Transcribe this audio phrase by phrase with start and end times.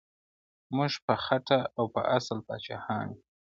[0.75, 3.21] موږ په خټه او په اصل پاچاهان یو؛